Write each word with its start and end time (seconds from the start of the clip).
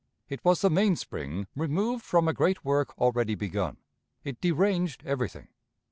It 0.29 0.43
was 0.43 0.61
the 0.61 0.71
mainspring 0.71 1.45
removed 1.55 2.03
from 2.03 2.27
a 2.27 2.33
great 2.33 2.65
work 2.65 2.97
already 2.97 3.35
begun. 3.35 3.77
It 4.23 4.41
deranged 4.41 5.03
everything. 5.05 5.49